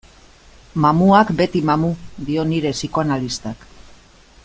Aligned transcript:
Mamuak 0.85 1.33
beti 1.41 1.61
mamu, 1.71 1.91
dio 2.31 2.47
nire 2.55 2.73
psikoanalistak. 2.79 3.69